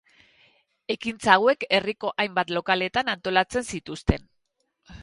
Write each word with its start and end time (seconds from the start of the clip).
Ekintza 0.95 1.35
hauek 1.35 1.67
herriko 1.79 2.13
hainbat 2.25 2.55
lokaletan 2.59 3.17
antolatzen 3.17 3.71
zituzten. 3.77 4.29